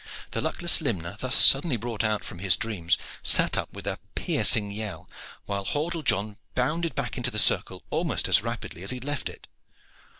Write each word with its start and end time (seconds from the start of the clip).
The 0.31 0.41
luckless 0.41 0.81
limner, 0.81 1.15
thus 1.19 1.35
suddenly 1.35 1.77
brought 1.77 2.03
out 2.03 2.23
from 2.23 2.39
his 2.39 2.55
dreams, 2.55 2.97
sat 3.21 3.55
up 3.55 3.71
with 3.71 3.85
a 3.85 3.99
piercing 4.15 4.71
yell, 4.71 5.07
while 5.45 5.63
Hordle 5.63 6.01
John 6.03 6.37
bounded 6.55 6.95
back 6.95 7.17
into 7.17 7.29
the 7.29 7.37
circle 7.37 7.83
almost 7.91 8.27
as 8.27 8.41
rapidly 8.41 8.81
as 8.81 8.89
he 8.89 8.95
had 8.95 9.03
left 9.03 9.29
it. 9.29 9.45